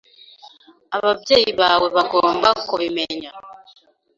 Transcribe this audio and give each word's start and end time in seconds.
Ababyeyi 0.97 1.51
bawe 1.59 1.87
bagomba 1.95 2.49
kubimenya. 2.67 3.29